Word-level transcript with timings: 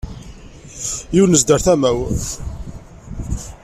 Yunez-d 1.15 1.49
ɣer 1.53 1.61
tama-w. 1.65 1.99